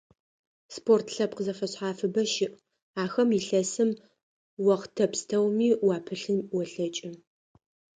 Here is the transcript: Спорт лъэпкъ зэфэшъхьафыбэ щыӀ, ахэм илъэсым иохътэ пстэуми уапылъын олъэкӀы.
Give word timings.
Спорт 0.75 1.07
лъэпкъ 1.15 1.41
зэфэшъхьафыбэ 1.45 2.21
щыӀ, 2.31 2.49
ахэм 3.03 3.29
илъэсым 3.37 3.89
иохътэ 4.61 5.05
пстэуми 5.11 5.69
уапылъын 5.87 6.39
олъэкӀы. 6.57 7.09